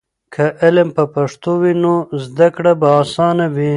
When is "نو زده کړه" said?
1.83-2.71